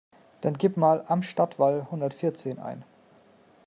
Dann 0.41 0.57
gib 0.57 0.77
mal 0.77 1.05
Am 1.09 1.21
Stadtwall 1.21 1.85
hundertvierzehn 1.91 2.57
ein. 2.57 2.83